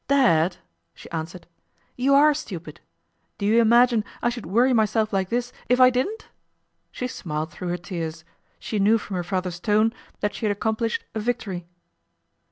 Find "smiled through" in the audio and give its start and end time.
7.05-7.67